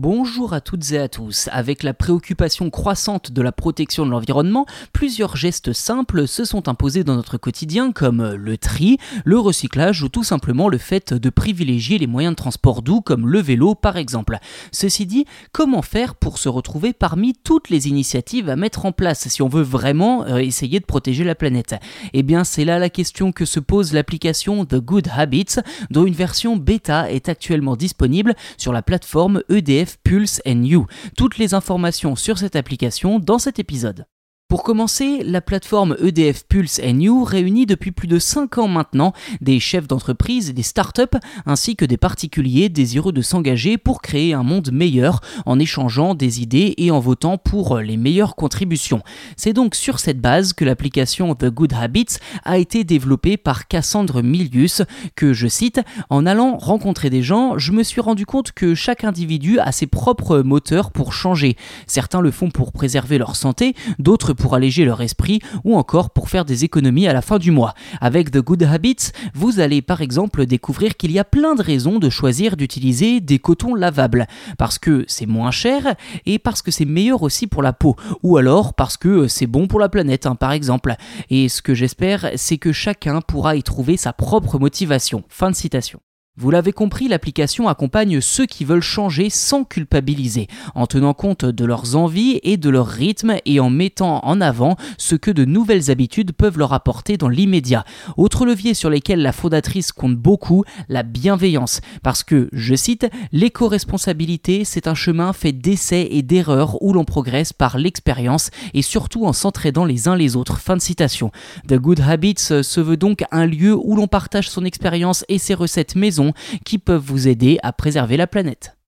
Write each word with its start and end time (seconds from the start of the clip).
Bonjour 0.00 0.52
à 0.52 0.60
toutes 0.60 0.92
et 0.92 0.98
à 0.98 1.08
tous. 1.08 1.48
Avec 1.50 1.82
la 1.82 1.92
préoccupation 1.92 2.70
croissante 2.70 3.32
de 3.32 3.42
la 3.42 3.50
protection 3.50 4.06
de 4.06 4.12
l'environnement, 4.12 4.64
plusieurs 4.92 5.34
gestes 5.34 5.72
simples 5.72 6.28
se 6.28 6.44
sont 6.44 6.68
imposés 6.68 7.02
dans 7.02 7.16
notre 7.16 7.36
quotidien 7.36 7.90
comme 7.90 8.34
le 8.34 8.56
tri, 8.58 8.98
le 9.24 9.40
recyclage 9.40 10.04
ou 10.04 10.08
tout 10.08 10.22
simplement 10.22 10.68
le 10.68 10.78
fait 10.78 11.12
de 11.12 11.30
privilégier 11.30 11.98
les 11.98 12.06
moyens 12.06 12.30
de 12.30 12.36
transport 12.36 12.82
doux 12.82 13.00
comme 13.00 13.26
le 13.26 13.40
vélo 13.40 13.74
par 13.74 13.96
exemple. 13.96 14.38
Ceci 14.70 15.04
dit, 15.04 15.24
comment 15.50 15.82
faire 15.82 16.14
pour 16.14 16.38
se 16.38 16.48
retrouver 16.48 16.92
parmi 16.92 17.34
toutes 17.34 17.68
les 17.68 17.88
initiatives 17.88 18.48
à 18.48 18.54
mettre 18.54 18.86
en 18.86 18.92
place 18.92 19.26
si 19.26 19.42
on 19.42 19.48
veut 19.48 19.62
vraiment 19.62 20.24
euh, 20.26 20.36
essayer 20.36 20.78
de 20.78 20.84
protéger 20.84 21.24
la 21.24 21.34
planète? 21.34 21.74
Eh 22.12 22.22
bien 22.22 22.44
c'est 22.44 22.64
là 22.64 22.78
la 22.78 22.88
question 22.88 23.32
que 23.32 23.44
se 23.44 23.58
pose 23.58 23.92
l'application 23.92 24.64
The 24.64 24.76
Good 24.76 25.08
Habits 25.12 25.56
dont 25.90 26.06
une 26.06 26.14
version 26.14 26.56
bêta 26.56 27.10
est 27.10 27.28
actuellement 27.28 27.74
disponible 27.74 28.36
sur 28.58 28.72
la 28.72 28.82
plateforme 28.82 29.42
EDF 29.48 29.87
Pulse 30.04 30.40
and 30.46 30.62
You. 30.64 30.86
Toutes 31.16 31.38
les 31.38 31.54
informations 31.54 32.16
sur 32.16 32.38
cette 32.38 32.56
application 32.56 33.18
dans 33.18 33.38
cet 33.38 33.58
épisode. 33.58 34.06
Pour 34.48 34.62
commencer, 34.62 35.22
la 35.26 35.42
plateforme 35.42 35.94
EDF 36.02 36.46
Pulse 36.46 36.80
You 36.82 37.22
réunit 37.22 37.66
depuis 37.66 37.92
plus 37.92 38.08
de 38.08 38.18
5 38.18 38.56
ans 38.56 38.66
maintenant 38.66 39.12
des 39.42 39.60
chefs 39.60 39.86
d'entreprise, 39.86 40.54
des 40.54 40.62
startups 40.62 41.18
ainsi 41.44 41.76
que 41.76 41.84
des 41.84 41.98
particuliers 41.98 42.70
désireux 42.70 43.12
de 43.12 43.20
s'engager 43.20 43.76
pour 43.76 44.00
créer 44.00 44.32
un 44.32 44.42
monde 44.42 44.72
meilleur 44.72 45.20
en 45.44 45.58
échangeant 45.58 46.14
des 46.14 46.40
idées 46.40 46.72
et 46.78 46.90
en 46.90 46.98
votant 46.98 47.36
pour 47.36 47.76
les 47.80 47.98
meilleures 47.98 48.36
contributions. 48.36 49.02
C'est 49.36 49.52
donc 49.52 49.74
sur 49.74 49.98
cette 49.98 50.22
base 50.22 50.54
que 50.54 50.64
l'application 50.64 51.34
The 51.34 51.50
Good 51.50 51.74
Habits 51.74 52.16
a 52.44 52.56
été 52.56 52.84
développée 52.84 53.36
par 53.36 53.68
Cassandre 53.68 54.22
Milius 54.22 54.80
que 55.14 55.34
je 55.34 55.46
cite 55.46 55.82
En 56.08 56.24
allant 56.24 56.56
rencontrer 56.56 57.10
des 57.10 57.22
gens, 57.22 57.58
je 57.58 57.72
me 57.72 57.82
suis 57.82 58.00
rendu 58.00 58.24
compte 58.24 58.52
que 58.52 58.74
chaque 58.74 59.04
individu 59.04 59.58
a 59.58 59.72
ses 59.72 59.86
propres 59.86 60.38
moteurs 60.38 60.90
pour 60.90 61.12
changer. 61.12 61.58
Certains 61.86 62.22
le 62.22 62.30
font 62.30 62.48
pour 62.48 62.72
préserver 62.72 63.18
leur 63.18 63.36
santé, 63.36 63.74
d'autres 63.98 64.37
pour 64.38 64.54
alléger 64.54 64.84
leur 64.84 65.02
esprit 65.02 65.40
ou 65.64 65.76
encore 65.76 66.10
pour 66.10 66.28
faire 66.28 66.44
des 66.44 66.64
économies 66.64 67.06
à 67.06 67.12
la 67.12 67.22
fin 67.22 67.38
du 67.38 67.50
mois. 67.50 67.74
Avec 68.00 68.30
The 68.30 68.38
Good 68.38 68.62
Habits, 68.62 69.12
vous 69.34 69.60
allez 69.60 69.82
par 69.82 70.00
exemple 70.00 70.46
découvrir 70.46 70.96
qu'il 70.96 71.12
y 71.12 71.18
a 71.18 71.24
plein 71.24 71.54
de 71.54 71.62
raisons 71.62 71.98
de 71.98 72.08
choisir 72.08 72.56
d'utiliser 72.56 73.20
des 73.20 73.38
cotons 73.38 73.74
lavables. 73.74 74.26
Parce 74.56 74.78
que 74.78 75.04
c'est 75.08 75.26
moins 75.26 75.50
cher 75.50 75.94
et 76.26 76.38
parce 76.38 76.62
que 76.62 76.70
c'est 76.70 76.84
meilleur 76.84 77.22
aussi 77.22 77.46
pour 77.46 77.62
la 77.62 77.72
peau. 77.72 77.96
Ou 78.22 78.36
alors 78.36 78.74
parce 78.74 78.96
que 78.96 79.28
c'est 79.28 79.46
bon 79.46 79.66
pour 79.66 79.80
la 79.80 79.88
planète, 79.88 80.26
hein, 80.26 80.34
par 80.34 80.52
exemple. 80.52 80.94
Et 81.30 81.48
ce 81.48 81.62
que 81.62 81.74
j'espère, 81.74 82.30
c'est 82.36 82.58
que 82.58 82.72
chacun 82.72 83.20
pourra 83.20 83.56
y 83.56 83.62
trouver 83.62 83.96
sa 83.96 84.12
propre 84.12 84.58
motivation. 84.58 85.24
Fin 85.28 85.50
de 85.50 85.56
citation. 85.56 86.00
Vous 86.40 86.52
l'avez 86.52 86.70
compris, 86.70 87.08
l'application 87.08 87.66
accompagne 87.66 88.20
ceux 88.20 88.46
qui 88.46 88.64
veulent 88.64 88.80
changer 88.80 89.28
sans 89.28 89.64
culpabiliser, 89.64 90.46
en 90.76 90.86
tenant 90.86 91.12
compte 91.12 91.44
de 91.44 91.64
leurs 91.64 91.96
envies 91.96 92.38
et 92.44 92.56
de 92.56 92.70
leur 92.70 92.86
rythme 92.86 93.38
et 93.44 93.58
en 93.58 93.70
mettant 93.70 94.24
en 94.24 94.40
avant 94.40 94.76
ce 94.98 95.16
que 95.16 95.32
de 95.32 95.44
nouvelles 95.44 95.90
habitudes 95.90 96.30
peuvent 96.30 96.56
leur 96.56 96.72
apporter 96.72 97.16
dans 97.16 97.28
l'immédiat. 97.28 97.84
Autre 98.16 98.46
levier 98.46 98.74
sur 98.74 98.88
lesquels 98.88 99.20
la 99.20 99.32
fondatrice 99.32 99.90
compte 99.90 100.14
beaucoup, 100.14 100.62
la 100.88 101.02
bienveillance. 101.02 101.80
Parce 102.04 102.22
que, 102.22 102.48
je 102.52 102.76
cite, 102.76 103.08
l'éco-responsabilité, 103.32 104.64
c'est 104.64 104.86
un 104.86 104.94
chemin 104.94 105.32
fait 105.32 105.50
d'essais 105.50 106.06
et 106.08 106.22
d'erreurs 106.22 106.80
où 106.80 106.92
l'on 106.92 107.04
progresse 107.04 107.52
par 107.52 107.78
l'expérience 107.78 108.50
et 108.74 108.82
surtout 108.82 109.26
en 109.26 109.32
s'entraidant 109.32 109.84
les 109.84 110.06
uns 110.06 110.14
les 110.14 110.36
autres. 110.36 110.60
Fin 110.60 110.76
de 110.76 110.82
citation. 110.82 111.32
The 111.66 111.74
Good 111.74 111.98
Habits 111.98 112.62
se 112.62 112.80
veut 112.80 112.96
donc 112.96 113.24
un 113.32 113.44
lieu 113.44 113.74
où 113.74 113.96
l'on 113.96 114.06
partage 114.06 114.48
son 114.48 114.64
expérience 114.64 115.24
et 115.28 115.38
ses 115.38 115.54
recettes 115.54 115.96
maison 115.96 116.27
qui 116.64 116.78
peuvent 116.78 117.04
vous 117.04 117.28
aider 117.28 117.58
à 117.62 117.72
préserver 117.72 118.16
la 118.16 118.26
planète. 118.26 118.78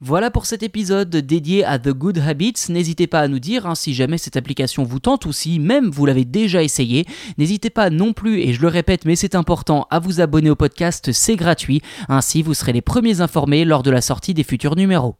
Voilà 0.00 0.30
pour 0.30 0.44
cet 0.44 0.62
épisode 0.62 1.08
dédié 1.08 1.64
à 1.64 1.78
The 1.78 1.88
Good 1.88 2.18
Habits. 2.18 2.66
N'hésitez 2.68 3.06
pas 3.06 3.20
à 3.20 3.28
nous 3.28 3.38
dire 3.38 3.66
hein, 3.66 3.74
si 3.74 3.94
jamais 3.94 4.18
cette 4.18 4.36
application 4.36 4.82
vous 4.82 4.98
tente 4.98 5.24
ou 5.24 5.32
si 5.32 5.58
même 5.58 5.88
vous 5.88 6.04
l'avez 6.04 6.26
déjà 6.26 6.62
essayé. 6.62 7.06
N'hésitez 7.38 7.70
pas 7.70 7.88
non 7.88 8.12
plus, 8.12 8.40
et 8.40 8.52
je 8.52 8.60
le 8.60 8.68
répète 8.68 9.06
mais 9.06 9.16
c'est 9.16 9.34
important, 9.34 9.86
à 9.90 10.00
vous 10.00 10.20
abonner 10.20 10.50
au 10.50 10.56
podcast, 10.56 11.12
c'est 11.12 11.36
gratuit. 11.36 11.80
Ainsi 12.08 12.42
vous 12.42 12.52
serez 12.52 12.72
les 12.72 12.82
premiers 12.82 13.22
informés 13.22 13.64
lors 13.64 13.82
de 13.82 13.90
la 13.90 14.02
sortie 14.02 14.34
des 14.34 14.44
futurs 14.44 14.76
numéros. 14.76 15.16